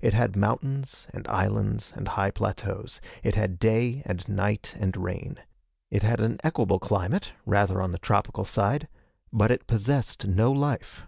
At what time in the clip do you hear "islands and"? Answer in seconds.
1.28-2.08